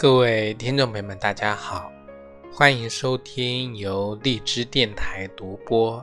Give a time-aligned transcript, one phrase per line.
[0.00, 1.92] 各位听众朋友们，大家好，
[2.50, 6.02] 欢迎收听由荔枝电台独播、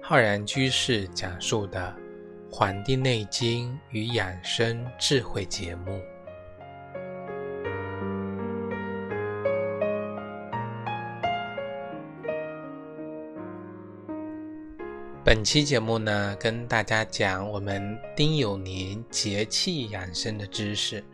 [0.00, 1.94] 浩然居士讲述的
[2.54, 6.00] 《黄帝内经与养生智慧》节目。
[15.22, 21.04] 本期节目呢，跟大家讲我们丁酉年节气养生的知识。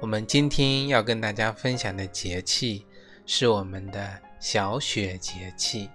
[0.00, 2.86] 我们今天要跟大家分享的节气
[3.26, 5.90] 是我们的小雪节气。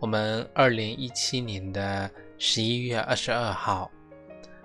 [0.00, 3.88] 我们二零一七年的十一月二十二号，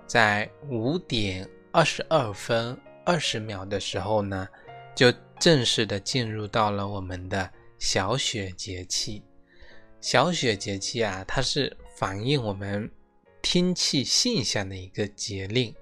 [0.04, 4.48] 在五点二十二分二十秒的时候呢，
[4.96, 9.22] 就正式的进入到了我们的小雪节气。
[10.00, 12.90] 小雪节气啊，它是反映我们
[13.40, 15.72] 天气现象的一个节令。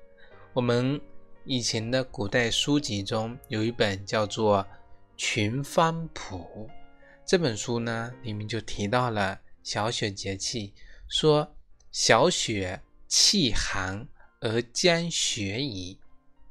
[0.53, 1.01] 我们。
[1.47, 4.65] 以前的古代书籍中有一本叫做
[5.15, 6.71] 《群芳谱》，
[7.27, 10.73] 这本书呢里面就提到了小雪节气，
[11.07, 11.55] 说
[11.93, 14.09] 小雪气寒
[14.41, 15.99] 而将雪矣，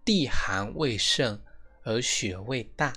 [0.05, 1.41] 地寒未盛
[1.81, 2.93] 而雪未大，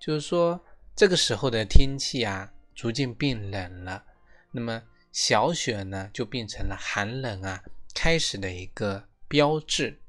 [0.00, 0.60] 就是说
[0.96, 4.02] 这个时候的天气啊逐渐变冷了，
[4.50, 7.62] 那么小雪呢就变成了寒冷啊
[7.94, 10.00] 开始的一个标志。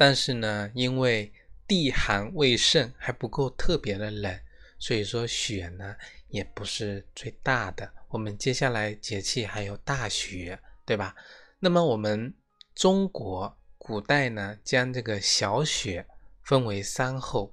[0.00, 1.30] 但是呢，因为
[1.68, 4.40] 地寒未盛，还不够特别的冷，
[4.78, 5.94] 所以说雪呢
[6.28, 7.92] 也不是最大的。
[8.08, 11.14] 我们接下来节气还有大雪，对吧？
[11.58, 12.32] 那么我们
[12.74, 16.06] 中国古代呢，将这个小雪
[16.44, 17.52] 分为三候：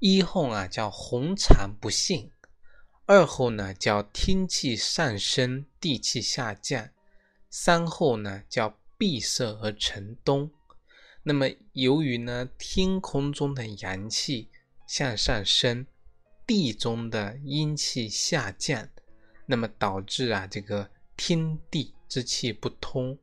[0.00, 2.28] 一候啊叫红长不现；
[3.06, 6.88] 二候呢叫天气上升，地气下降；
[7.48, 10.50] 三候呢叫闭塞而成冬。
[11.26, 14.50] 那么，由于呢天空中的阳气
[14.86, 15.86] 向上升，
[16.46, 18.86] 地中的阴气下降，
[19.46, 23.18] 那么导致啊这个天地之气不通，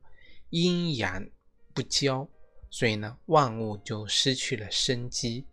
[0.50, 1.24] 阴阳
[1.72, 2.28] 不交，
[2.70, 5.46] 所以呢万物就失去了生机，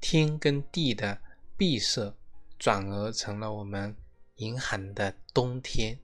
[0.00, 1.20] 天跟地的
[1.58, 2.16] 闭塞，
[2.58, 3.94] 转而成了我们
[4.36, 5.98] 严寒的冬天。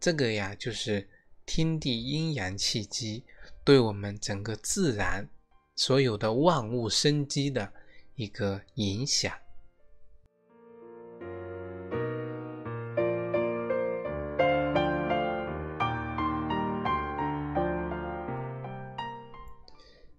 [0.00, 1.06] 这个呀就是
[1.44, 3.22] 天地阴阳气机
[3.62, 5.28] 对我们整个自然。
[5.74, 7.72] 所有的万物生机的
[8.14, 9.32] 一个影响。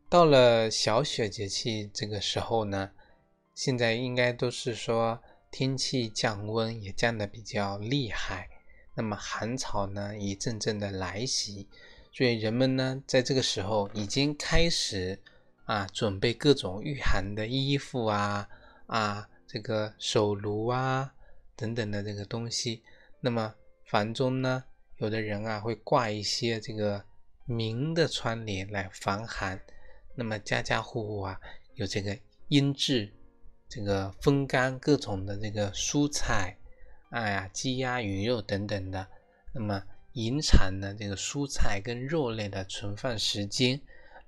[0.10, 2.92] 到了小雪节气这个时候呢，
[3.54, 5.22] 现在应该都是说
[5.52, 8.50] 天气降温也降的比较厉害，
[8.96, 11.68] 那么寒潮呢一阵阵的来袭，
[12.12, 15.20] 所以人们呢在这个时候已经开始。
[15.66, 18.50] 啊，准备各种御寒的衣服啊，
[18.88, 21.14] 啊，这个手炉啊
[21.56, 22.84] 等等的这个东西。
[23.22, 24.66] 那么房中呢，
[24.98, 27.06] 有的人啊会挂一些这个
[27.46, 29.62] 明的窗帘来防寒。
[30.16, 31.40] 那么家家户户啊
[31.76, 32.18] 有这个
[32.50, 33.14] 腌制、
[33.70, 36.58] 这个风干各种的这个蔬菜，
[37.10, 39.08] 哎呀，鸡鸭鱼肉等等的。
[39.54, 39.82] 那么
[40.12, 43.80] 延长呢这个蔬菜跟肉类的存放时间。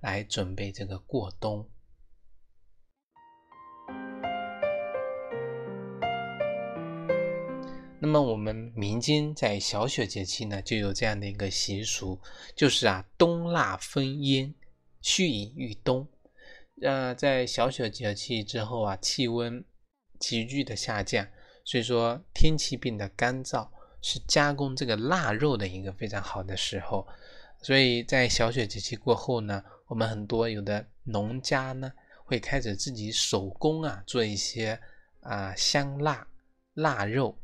[0.05, 1.67] 来准备这个过冬。
[7.99, 12.21] 那么我们民间在小雪节气呢，就有这样的一个习俗，
[12.55, 14.53] 就是啊，冬腊分烟，
[15.01, 16.07] 蓄以御冬。
[16.83, 19.65] 呃，在小雪节气之后啊，气温
[20.19, 21.27] 急剧的下降，
[21.63, 23.67] 所以说天气变得干燥，
[24.03, 27.07] 是加工这个腊肉的一个非常好的时候。
[27.63, 29.63] 所以在小雪节气过后呢。
[29.87, 31.91] 我们很多有的农家呢，
[32.23, 34.79] 会开始自己手工啊做一些
[35.21, 36.27] 啊香腊
[36.73, 37.37] 腊肉，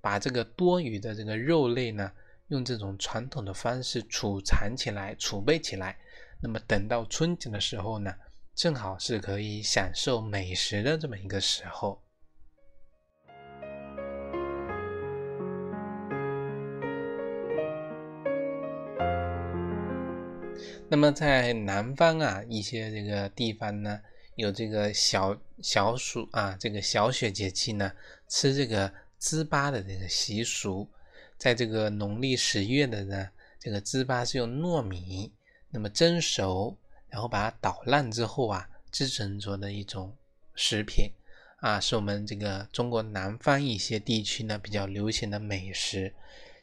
[0.00, 2.12] 把这个多余的这个肉类呢，
[2.48, 5.96] 用这种传统的方式储藏起来、储备起来。
[6.40, 8.14] 那么等到春节的时候呢，
[8.54, 12.03] 正好是可以享受美食的这么一个时候。
[20.94, 24.00] 那么在南方啊，一些这个地方呢，
[24.36, 27.90] 有这个小小暑啊，这个小雪节气呢，
[28.28, 28.88] 吃这个
[29.20, 30.88] 糍粑的这个习俗。
[31.36, 35.32] 在这个农历十月的呢，这个糍粑是用糯米
[35.68, 36.76] 那么蒸熟，
[37.08, 40.16] 然后把它捣烂之后啊，制成做的一种
[40.54, 41.10] 食品
[41.56, 46.14] 啊，是我们这个中国南方一些地区呢比较流行的美食。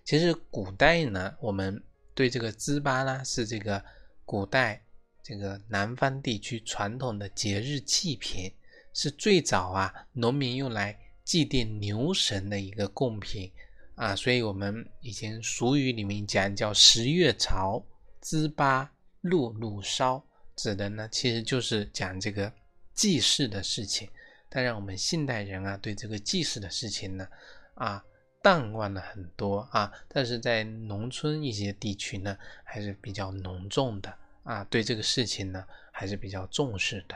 [0.06, 1.84] 其实古代呢，我们
[2.16, 3.84] 对这个糍粑呢是这个。
[4.32, 4.82] 古代
[5.22, 8.50] 这个南方地区传统的节日祭品，
[8.94, 13.52] 是最早啊农民用来祭奠牛神的一个贡品
[13.96, 17.86] 啊，所以我们以前俗语里面讲叫十月朝，
[18.24, 18.88] 糍粑
[19.20, 20.24] 露露烧，
[20.56, 22.50] 指的呢其实就是讲这个
[22.94, 24.08] 祭祀的事情。
[24.48, 27.28] 当然，我们现代人啊对这个祭祀的事情呢
[27.76, 28.02] 啊。
[28.44, 37.16] 淡忘了很多啊，但是在农村一些地区呢，还是比较浓重的啊，对这个事情呢，还是比较重视的。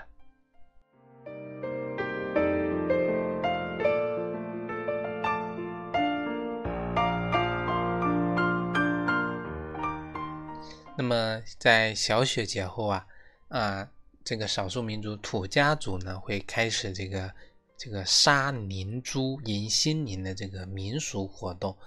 [10.98, 13.08] 那么在小雪节后啊，
[13.50, 13.90] 啊，
[14.24, 17.32] 这个少数民族土家族呢，会开始这个。
[17.78, 21.78] 这个杀灵猪迎新年的这个民俗活动，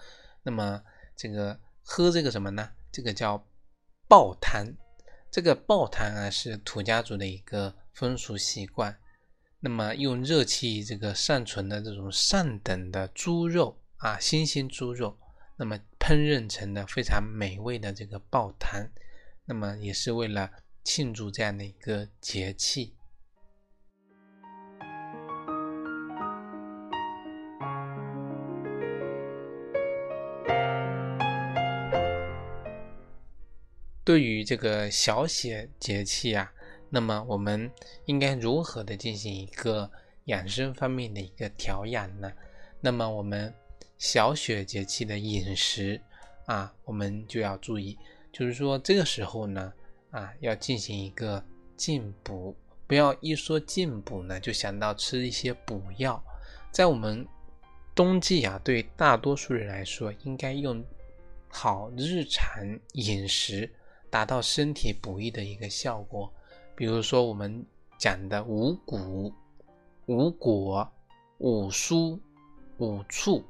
[0.42, 0.82] 那么
[1.16, 2.68] 这个喝这个什么呢？
[2.92, 3.42] 这个叫
[4.06, 4.66] 爆汤。
[5.30, 8.98] 这个爆坛啊是土家族的一个风俗习惯。
[9.60, 15.18] 那么用热气这个上存的这种上等的猪肉啊，新鲜猪肉，
[15.56, 18.92] 那么烹饪成的非常美味的这个爆坛，
[19.46, 20.50] 那么也是为了
[20.84, 22.94] 庆祝这样的一个节气。
[34.08, 36.50] 对于这个小雪节气啊，
[36.88, 37.70] 那么我们
[38.06, 39.90] 应该如何的进行一个
[40.24, 42.32] 养生方面的一个调养呢？
[42.80, 43.52] 那么我们
[43.98, 46.00] 小雪节气的饮食
[46.46, 47.98] 啊，我们就要注意，
[48.32, 49.70] 就是说这个时候呢
[50.10, 51.44] 啊，要进行一个
[51.76, 52.56] 进补，
[52.86, 56.24] 不要一说进补呢就想到吃一些补药。
[56.72, 57.28] 在我们
[57.94, 60.82] 冬季啊，对大多数人来说，应该用
[61.50, 62.42] 好日常
[62.92, 63.70] 饮食。
[64.10, 66.32] 达到身体补益的一个效果，
[66.74, 67.64] 比如说我们
[67.98, 69.32] 讲的五谷、
[70.06, 70.90] 五果、
[71.38, 72.18] 五蔬、
[72.78, 73.44] 五畜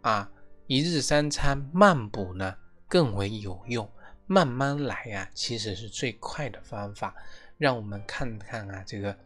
[0.00, 0.30] 啊，
[0.66, 2.56] 一日三餐慢补呢
[2.88, 3.88] 更为有用。
[4.26, 7.14] 慢慢来呀，其实是最快的方法。
[7.58, 9.16] 让我们看看啊，这个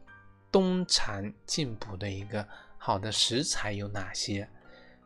[0.50, 2.46] 冬藏进补的一个
[2.78, 4.48] 好的食材有哪些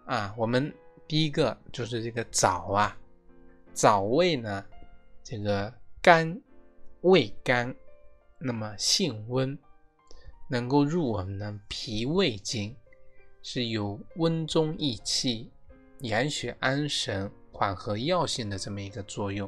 [0.06, 0.34] 啊？
[0.36, 0.72] 我们
[1.06, 2.96] 第一个就是这个枣啊，
[3.75, 4.64] 枣味呢。
[5.30, 5.70] 这个
[6.00, 6.40] 肝
[7.02, 7.75] 味甘，
[8.38, 9.58] 那么性温，
[10.48, 12.75] 能够入我们的脾胃经，
[13.42, 15.52] 是有温中益气、
[16.00, 19.46] 养血安神、缓和药性的这么一个作用。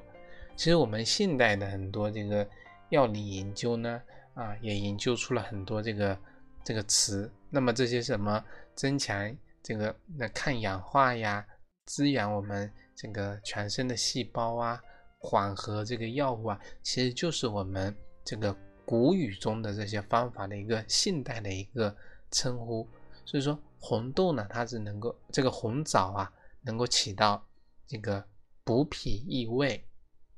[0.55, 2.47] 其实我们现代的很多这个
[2.91, 4.03] 药理研究呢，
[4.35, 6.19] 啊，也研究出了很多这个
[6.63, 7.33] 这个词。
[7.49, 8.45] 那么这些什么
[8.75, 11.47] 增强这个那抗氧化呀，
[11.87, 14.79] 滋养我们这个全身的细胞啊。
[15.23, 17.95] 缓和这个药物啊，其实就是我们
[18.25, 18.57] 这个
[18.87, 21.95] 古语中的这些方法的一个现代的一个
[22.31, 22.89] 称呼。
[23.27, 27.47] 所以说红豆呢，它是能够这个红枣啊，能够起到
[27.87, 28.25] 这个
[28.65, 29.85] 补脾益胃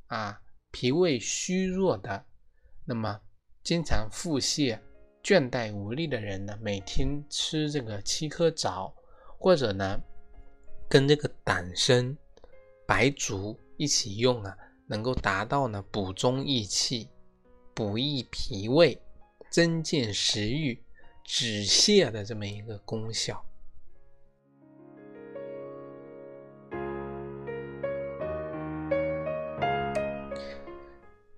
[0.08, 0.42] 啊，
[0.72, 2.24] 脾胃虚弱的，
[2.84, 3.20] 那么
[3.62, 4.76] 经常腹泻、
[5.22, 8.92] 倦怠无力的人呢，每天吃这个七颗枣，
[9.38, 9.96] 或者呢
[10.88, 12.14] 跟这个党参、
[12.84, 14.58] 白术一起用啊。
[14.86, 17.08] 能够达到呢补中益气、
[17.74, 19.00] 补益脾胃、
[19.50, 20.82] 增进食欲、
[21.24, 23.44] 止泻的这么一个功效。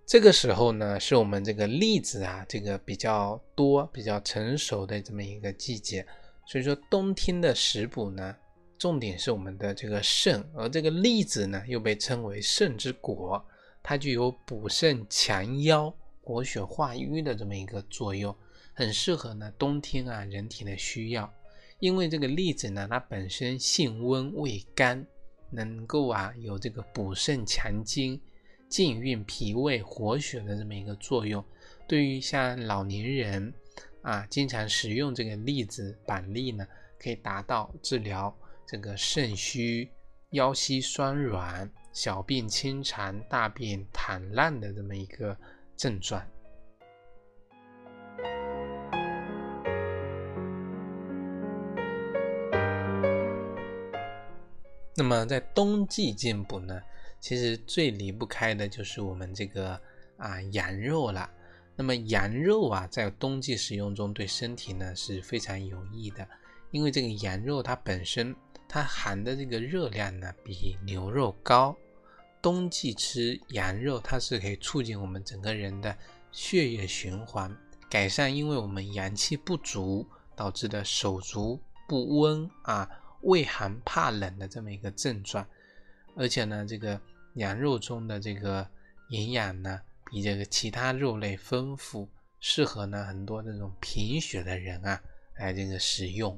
[0.06, 6.06] 这个时候呢，是我们这个栗子啊，这个比较多、比较成熟的这么一个季节，
[6.46, 8.36] 所以说冬天的食补呢。
[8.84, 13.42] 重点是我们的这个肾，而这个栗子呢，又被称为肾之果，
[13.82, 18.36] 它具有补肾强腰、活血化瘀的这么一个作用，
[18.74, 21.32] 很适合呢冬天啊人体的需要。
[21.78, 25.06] 因为这个栗子呢，它本身性温味甘，
[25.48, 28.20] 能够啊有这个补肾强筋、
[28.68, 31.42] 健运脾胃、活血的这么一个作用。
[31.88, 33.50] 对于像老年人
[34.02, 36.66] 啊，经常食用这个栗子板栗呢，
[36.98, 38.36] 可以达到治疗。
[38.66, 39.88] 这个肾虚、
[40.30, 45.36] 腰膝酸软、小便清长、大便溏烂的这么一个
[45.76, 46.24] 症状。
[54.96, 56.80] 那么在冬季进补呢，
[57.20, 59.78] 其实最离不开的就是我们这个
[60.16, 61.30] 啊羊肉了。
[61.76, 66.26] 那么羊肉啊，在冬季食用中对身体呢是非常有益的，
[66.70, 68.34] 因为这个羊肉它本身。
[68.74, 71.76] 它含的这个热量呢，比牛肉高。
[72.42, 75.96] 冬季吃羊肉，它是可以促进我们整个人的
[76.32, 77.56] 血液循环，
[77.88, 80.04] 改善因为我们阳气不足
[80.34, 82.90] 导致的手足不温啊、
[83.20, 85.46] 畏寒怕冷的这么一个症状。
[86.16, 87.00] 而且呢，这个
[87.34, 88.68] 羊肉中的这个
[89.10, 92.08] 营养呢，比这个其他肉类丰富，
[92.40, 95.00] 适合呢很多这种贫血的人啊
[95.36, 96.36] 来这个食用。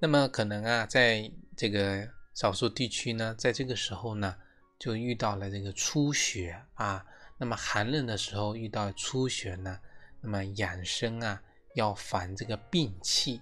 [0.00, 4.36] 那么可能啊，在这个少数地区呢，在这个时候呢，
[4.78, 7.04] 就遇到了这个初雪啊。
[7.36, 9.78] 那么寒冷的时候遇到初雪呢，
[10.20, 11.42] 那么养生啊，
[11.74, 13.40] 要防这个病气。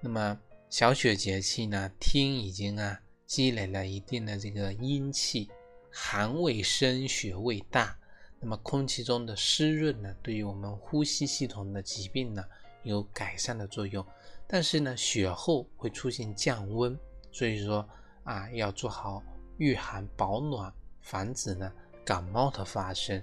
[0.00, 5.48] 那么小雪节气呢，天已经啊积累了一定的这个阴气，
[5.90, 7.96] 寒未生，雪未大。
[8.40, 12.44] 那么空气中的湿润呢，对于我们呼吸系统的疾病呢，
[12.82, 14.04] 有改善的作用。
[14.50, 16.98] 但是呢，雪后会出现降温，
[17.30, 17.86] 所以说
[18.24, 19.22] 啊，要做好
[19.58, 21.70] 御寒保暖，防止呢
[22.02, 23.22] 感冒的发生。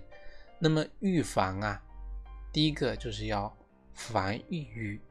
[0.60, 1.84] 那么预防啊，
[2.54, 3.52] 第一个就是要
[3.94, 5.02] 防抑郁。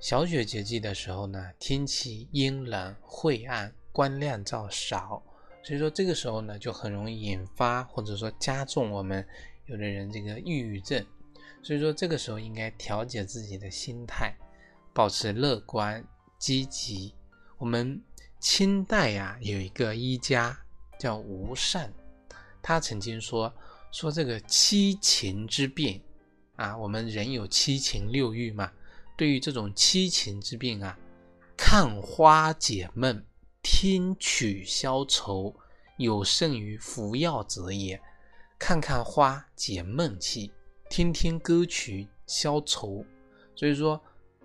[0.00, 5.22] 小雪节气的时候呢，天气阴冷晦暗，光亮照少，
[5.62, 9.24] 所以说这个时候呢，就很容易引发或者说加重我们
[9.66, 11.06] 有的人这个抑郁症。
[11.62, 14.36] 所以说这个时候应该调节自己的心态。
[14.94, 16.06] 保持乐观
[16.38, 17.14] 积极。
[17.56, 18.02] 我们
[18.38, 20.58] 清代呀有一个医家
[20.98, 21.90] 叫吴善，
[22.60, 23.52] 他曾经说
[23.90, 26.02] 说这个七情之病
[26.56, 28.70] 啊，我们人有七情六欲嘛。
[29.16, 30.98] 对于这种七情之病啊，
[31.56, 33.24] 看花解闷，
[33.62, 35.54] 听曲消愁，
[35.96, 38.00] 有胜于服药者也。
[38.58, 40.52] 看看花解闷气，
[40.90, 43.04] 听听歌曲消愁。
[43.54, 43.98] 所以说。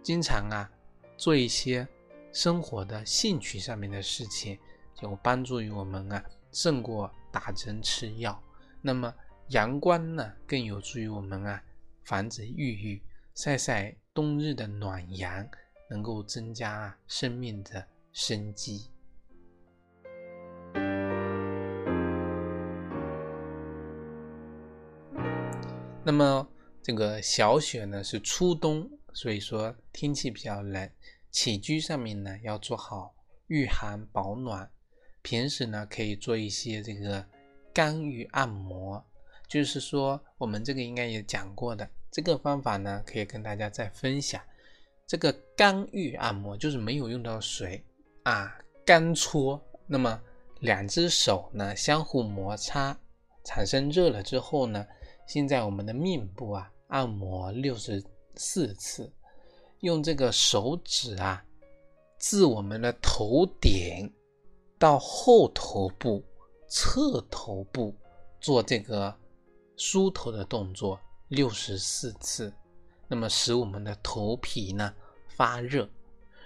[0.07, 0.71] 经常啊，
[1.17, 1.85] 做一些
[2.31, 4.57] 生活的兴趣上面的事情，
[5.01, 6.23] 有帮助于我们啊，
[6.53, 8.41] 胜过打针吃药。
[8.81, 9.13] 那么
[9.49, 11.61] 阳光呢，更有助于我们啊，
[12.05, 13.03] 防止抑郁。
[13.35, 15.45] 晒晒冬日的暖阳，
[15.89, 18.89] 能够增加啊生命的生机。
[26.01, 26.47] 那么
[26.81, 28.89] 这个小雪呢，是初冬。
[29.17, 30.87] 所以说天气比较冷，
[31.31, 33.15] 起居上面呢要做好
[33.47, 34.69] 御寒保暖。
[35.23, 37.25] 平时呢可以做一些这个
[37.73, 39.03] 肝郁按摩，
[39.47, 44.39] 就是说我们这个应该也讲过的这个方法呢，可以跟大家再分享。
[45.07, 47.83] 这个肝郁按摩就是没有用到水
[48.21, 48.55] 啊，
[48.85, 49.59] 干搓。
[49.87, 50.21] 那么
[50.59, 52.95] 两只手呢相互摩擦，
[53.43, 54.85] 产生热了之后呢，
[55.27, 58.03] 先在我们的面部啊按摩六十。
[58.37, 59.11] 四次，
[59.81, 61.43] 用这个手指啊，
[62.17, 64.11] 自我们的头顶
[64.79, 66.23] 到后头部、
[66.67, 67.93] 侧头部
[68.39, 69.13] 做这个
[69.75, 72.53] 梳头的动作六十四次，
[73.07, 74.93] 那么使我们的头皮呢
[75.27, 75.89] 发热，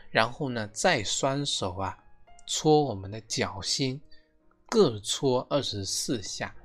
[0.09, 1.97] 然后呢再双手啊
[2.47, 4.01] 搓我们的脚心，
[4.67, 6.55] 各搓二十四下，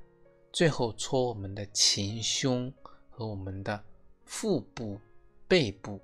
[0.53, 2.73] 最后搓我们的前胸
[3.11, 3.83] 和我们的
[4.25, 4.99] 腹部。
[5.49, 6.01] 背部，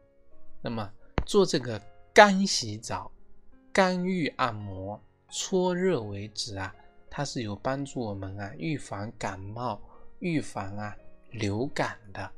[0.60, 0.88] 那么
[1.26, 1.80] 做这个
[2.14, 3.10] 干洗澡、
[3.72, 6.74] 干预按摩、搓热为止啊，
[7.10, 9.80] 它是有帮助我们啊预防感冒、
[10.20, 10.96] 预防啊
[11.30, 12.30] 流感的。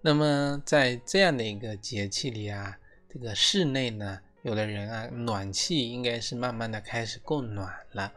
[0.00, 4.20] 那么在这样的一个节气里啊，这个室内呢。
[4.48, 8.10] 有的人啊，暖气应该是慢慢的开始供暖了。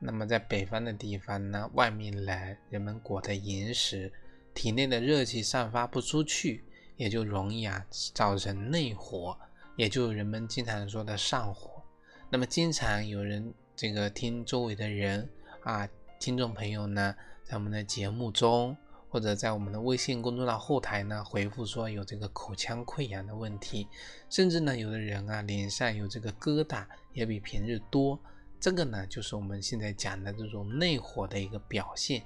[0.00, 4.12] 那么在北方的地方呢，外面冷，人们裹得严实，
[4.52, 6.64] 体内的热气散发不出去，
[6.96, 9.38] 也就容易啊造成内火，
[9.76, 11.80] 也就人们经常说的上火。
[12.28, 15.30] 那么经常有人这个听周围的人
[15.62, 18.76] 啊，听众朋友呢，在我们的节目中。
[19.10, 23.88] 或者在我们的微信公众号后台呢回复说有这个口腔溃疡的问题，
[24.28, 26.84] 甚至呢有的人啊脸上有这个疙瘩
[27.14, 28.20] 也比平日多，
[28.60, 32.22] 这个呢就是我们现在讲的这种内火的一个表现。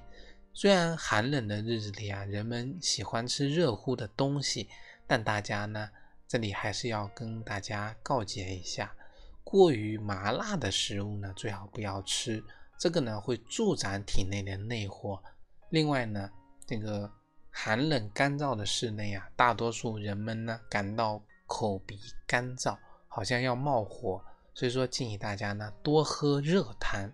[0.53, 4.67] 虽然寒冷的日子里啊人们喜欢吃热乎的东西，
[5.07, 5.89] 但大家呢
[6.27, 8.93] 这里还是要跟大家告诫一下，
[9.41, 12.43] 过于麻辣的食物呢最好不要吃，
[12.77, 15.23] 这个呢会助长体内的内火。
[15.69, 16.29] 另外呢。
[16.65, 17.11] 这个
[17.49, 22.77] 寒冷干燥的室内啊，大多数人们呢感到口鼻干燥，
[23.07, 27.11] 好像要冒火，所以说建议大家呢多喝热汤，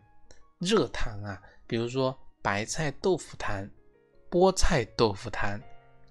[0.60, 3.70] 热汤啊，比如说白菜豆腐汤、
[4.30, 5.60] 菠菜豆腐汤、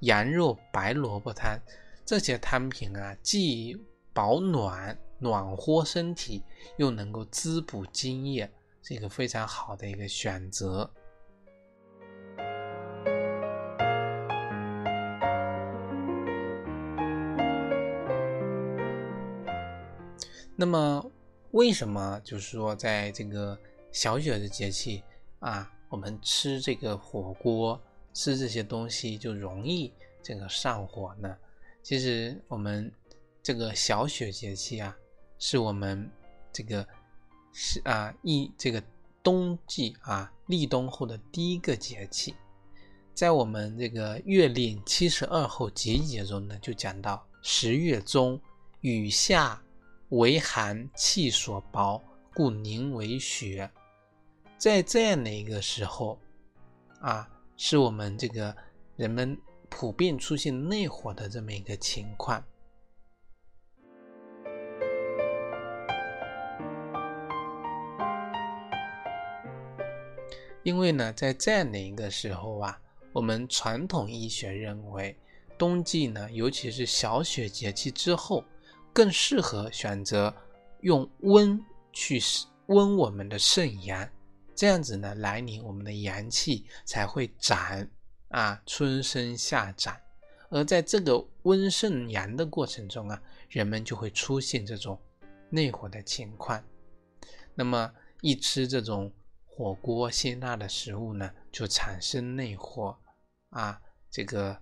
[0.00, 1.59] 羊肉白萝卜汤
[2.04, 3.75] 这些汤品啊，既
[4.12, 6.42] 保暖暖和身体，
[6.76, 8.50] 又能够滋补津液，
[8.83, 10.90] 是一个非常好的一个选择。
[20.61, 21.09] 那么，
[21.53, 23.57] 为什么就是说，在这个
[23.93, 25.05] 小雪的节气
[25.38, 27.81] 啊，我们吃这个火锅、
[28.12, 31.37] 吃这些东西就容易这个上火呢？
[31.81, 32.93] 其实，我们
[33.41, 34.97] 这个小雪节气啊，
[35.38, 36.11] 是我们
[36.53, 36.85] 这个
[37.53, 38.83] 是啊一这个
[39.23, 42.35] 冬季啊立冬后的第一个节气，
[43.15, 48.41] 在我们这个月令七十二候集节中呢，就讲到十月中
[48.81, 49.62] 雨下。
[50.11, 53.71] 为寒气所薄，故凝为雪。
[54.57, 56.19] 在这样的一个时候，
[57.00, 58.57] 啊，是我们这个
[58.97, 59.38] 人们
[59.69, 62.43] 普遍出现内火的这么一个情况。
[70.62, 72.81] 因为呢，在这样的一个时候啊，
[73.12, 75.15] 我们传统医学认为，
[75.59, 78.43] 冬季呢，尤其是小雪节气之后。
[78.99, 80.35] 更适合选择
[80.81, 82.21] 用温去
[82.67, 84.11] 温我们的肾阳，
[84.57, 87.88] 这样子呢，来年我们的阳气才会长
[88.31, 89.97] 啊，春生夏长。
[90.50, 95.01] 而在这个温肾阳的过程中啊，人们就会出现这种
[95.49, 96.61] 内火的情况。
[97.55, 99.12] 那么一吃这种
[99.46, 102.99] 火锅辛辣的食物呢，就产生内火
[103.51, 104.61] 啊，这个。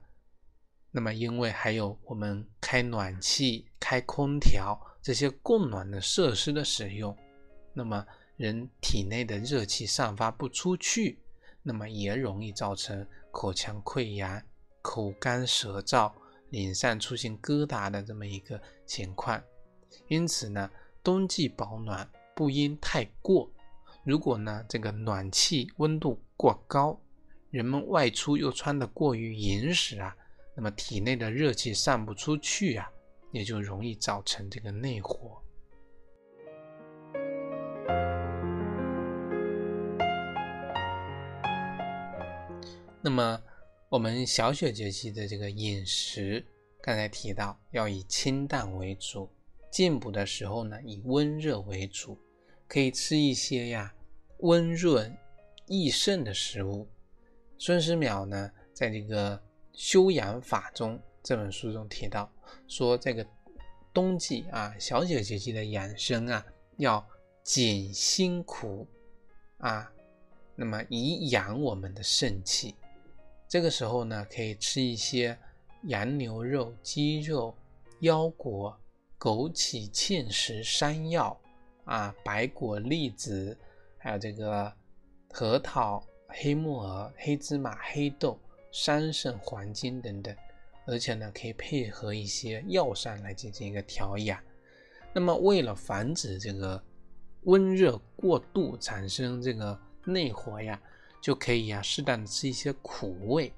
[0.97, 7.15] 那么，因为还有我们开暖气、开空调这些供暖的设施的使用，
[7.75, 8.03] 那么
[8.39, 11.19] 人体内的热气散发不出去，
[11.63, 14.43] 那么也容易造成口腔溃疡、
[14.81, 16.11] 口干舌燥、
[16.49, 19.39] 脸上出现疙瘩的这么一个情况。
[20.09, 20.71] 因此呢，
[21.03, 23.51] 冬季保暖不应太过。
[24.03, 26.99] 如果呢，这个暖气温度过高，
[27.51, 30.17] 人们外出又穿得过于严实啊。
[30.59, 32.91] 那么体内的热气散不出去啊，
[33.31, 35.39] 也就容易造成这个内火。
[43.03, 43.39] 那么
[43.91, 46.43] 我们小雪节气的这个饮食，
[46.81, 49.31] 刚才提到要以清淡为主，
[49.71, 52.19] 进补的时候呢以温热为主，
[52.67, 53.95] 可以吃一些呀
[54.39, 55.15] 温润
[55.67, 56.89] 益肾的食物。
[57.59, 59.46] 孙思邈呢在这个。
[59.77, 62.33] 修养法中这本书中提到
[62.67, 63.25] 说，这个
[63.93, 66.45] 冬季啊，小雪节气的养生啊，
[66.79, 67.07] 要
[67.43, 68.89] 减辛苦
[69.59, 69.93] 啊，
[70.55, 72.75] 那么以养我们的肾气。
[73.47, 75.39] 这个时候呢，可以吃一些
[75.83, 77.55] 羊牛肉、鸡肉、
[78.01, 78.75] 腰果、
[79.19, 81.39] 枸杞、芡实、山药
[81.85, 83.55] 啊，白果、栗子，
[83.99, 84.73] 还有这个
[85.31, 88.41] 核桃、黑木耳、黑芝麻、黑豆。
[88.77, 90.37] 山葚、黄金等等，
[90.85, 94.39] 而且呢，可以配合一些药膳来进行一个调养。
[95.15, 96.81] 那么，为了防止这个
[97.45, 100.79] 温热过度产生这个内火呀，
[101.23, 103.51] 就可以呀适当的吃一些苦味。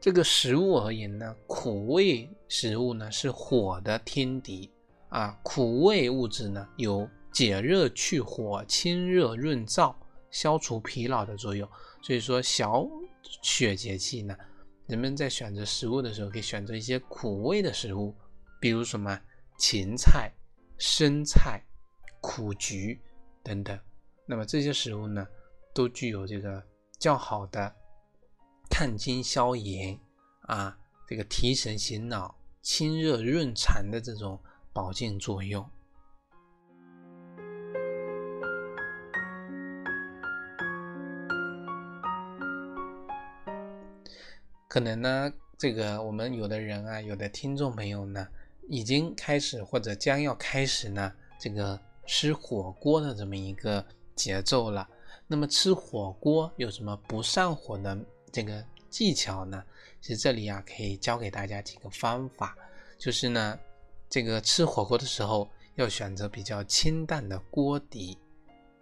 [0.00, 4.70] 这个食物而言呢，苦味食物呢是火的天敌
[5.10, 5.38] 啊。
[5.42, 9.94] 苦味物质呢有解热去火、清热润燥、
[10.30, 11.68] 消除疲劳的作用。
[12.00, 12.88] 所以说小。
[13.42, 14.36] 雪节气呢，
[14.86, 18.14] 人们在选择食物的时候，可以选择一些苦味的食物，
[18.60, 19.20] 比如什么
[19.58, 20.32] 芹菜、
[20.78, 21.62] 生菜、
[22.20, 23.00] 苦菊
[23.42, 23.78] 等等。
[24.26, 25.26] 那么这些食物呢，
[25.74, 26.62] 都具有这个
[26.98, 27.74] 较好的
[28.70, 29.98] 抗惊消炎
[30.42, 34.38] 啊，这个提神醒脑、清热润肠的这种
[34.72, 35.68] 保健作用。
[44.72, 48.26] 可能呢，这个我们有的人啊，有的听众朋友呢，
[48.70, 53.84] 已经开始或者将要开始呢，这个吃火锅的这么一个
[54.16, 54.88] 节奏了。
[55.26, 57.94] 那么吃火锅有什么不上火的
[58.32, 59.62] 这个技巧呢？
[60.00, 62.56] 其实这里啊，可以教给大家几个方法，
[62.96, 63.58] 就是呢，
[64.08, 68.16] 这个吃火锅的时候要选择比较清淡的锅底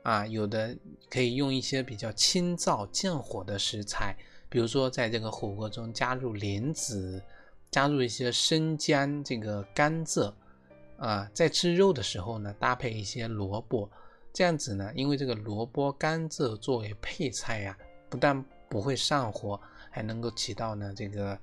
[0.05, 0.73] 啊，有的
[1.11, 4.17] 可以用一些比较清燥降火的食材。
[4.51, 7.23] 比如说，在这个火锅中加入莲子，
[7.71, 10.35] 加入一些生姜、这个甘蔗，
[10.99, 13.89] 啊，在吃肉的时候呢，搭配一些萝卜，
[14.33, 19.59] 这样子呢，因为这个萝卜、甘蔗作为配菜呀，不但不会上火，
[19.89, 21.39] 还能够起到呢这个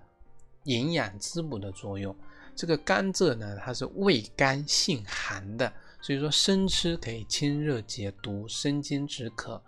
[0.65, 2.13] 营养滋补的作用。
[2.57, 9.63] 这个甘蔗呢，它是味甘性寒的，所以说生吃可以清热解毒、生津止渴。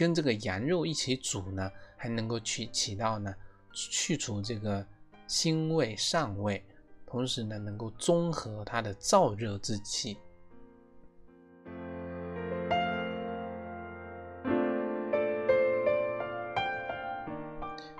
[0.00, 3.34] 跟这个羊肉一起煮呢，还能够去起到呢
[3.70, 4.82] 去除这个
[5.28, 6.64] 腥味、膻味，
[7.06, 10.16] 同时呢能够中和它的燥热之气。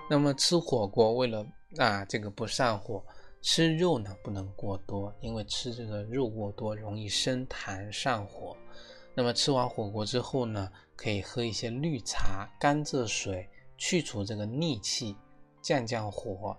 [0.09, 1.45] 那么吃火锅为了
[1.77, 3.05] 啊这个不上火，
[3.43, 8.57] 吃肉呢不能过多，因为吃这个肉过多容易生痰上火。
[9.13, 15.17] 那么吃完火锅之后呢，可以喝一些绿茶、甘蔗水，去除这个逆气，
[15.61, 16.57] 降降火。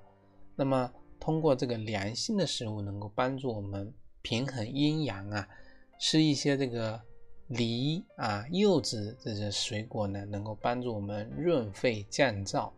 [0.55, 5.49] 那么通过这个凉性的食物，能够帮助我们平衡阴阳啊。
[5.99, 7.01] 吃一些这个
[7.47, 12.71] 梨啊、柚子这些水果呢，能够帮助我们润肺降燥。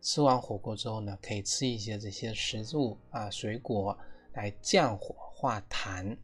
[0.00, 3.98] 吃完火锅之后呢，可以吃一些这些食物啊、水果
[4.32, 6.16] 来降火化痰。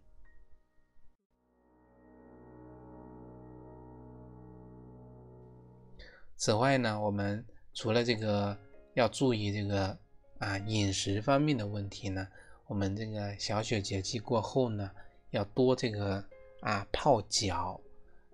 [6.45, 8.55] 此外呢，我们除了这个
[8.93, 9.99] 要注意这个
[10.41, 12.29] 啊饮食方面的问题呢，
[12.67, 14.91] 我们这个小雪节气过后呢，
[15.31, 16.23] 要多这个
[16.61, 17.81] 啊泡脚，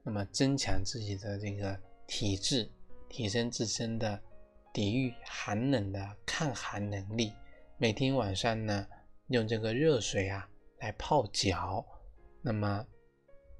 [0.02, 2.68] 那么增强自己的这个体质，
[3.08, 4.20] 提升自身的。
[4.72, 7.32] 抵御寒冷的抗寒能力，
[7.76, 8.86] 每天晚上呢，
[9.28, 10.48] 用这个热水啊
[10.80, 11.86] 来泡脚。
[12.42, 12.84] 那么，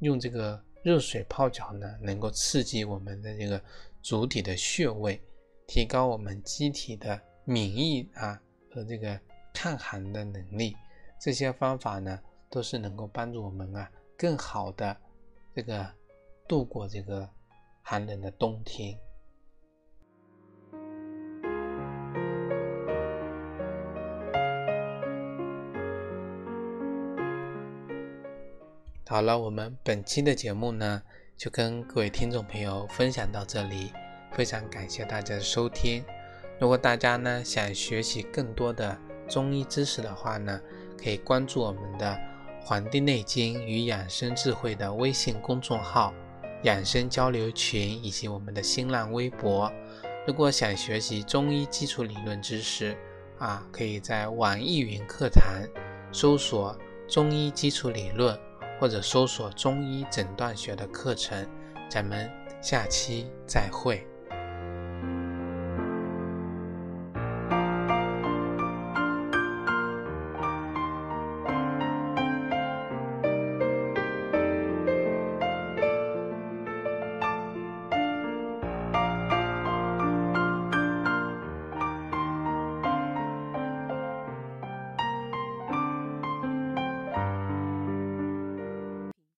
[0.01, 3.63] 用这个热水泡脚呢，能够刺激我们的这个
[4.03, 5.21] 足底的穴位，
[5.67, 9.21] 提高我们机体的免疫啊和这个
[9.53, 10.77] 抗寒的能力。
[11.21, 14.97] 这些方法呢，都是能够帮助我们啊更好的
[15.55, 15.87] 这个
[16.49, 17.29] 度过这个
[17.83, 18.99] 寒冷的冬天。
[29.07, 31.03] 好了，我们本期的节目呢，
[31.41, 33.91] 就跟各位听众朋友分享到这里，
[34.31, 36.05] 非常感谢大家的收听。
[36.59, 38.95] 如果大家呢想学习更多的
[39.27, 40.61] 中医知识的话呢，
[41.03, 42.07] 可以关注我们的
[42.63, 46.13] 《黄帝内经与养生智慧》的微信公众号、
[46.65, 49.73] 养生交流群以及我们的新浪微博。
[50.27, 52.95] 如果想学习中医基础理论知识
[53.39, 55.43] 啊，可以在网易云课堂
[56.13, 58.39] 搜索“中医基础理论”。
[58.81, 61.47] 或者搜索中医诊断学的课程，
[61.91, 62.31] 咱们
[62.63, 64.07] 下期再会。